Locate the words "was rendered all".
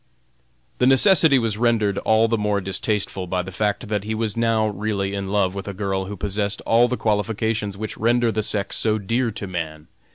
1.37-2.27